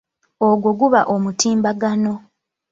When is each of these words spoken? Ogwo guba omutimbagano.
Ogwo 0.47 0.69
guba 0.79 1.01
omutimbagano. 1.15 2.13